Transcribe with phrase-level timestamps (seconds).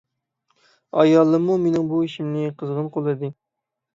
[1.01, 3.33] ئايالىممۇ مېنىڭ بۇ ئىشىمنى قىزغىن قوللىدى.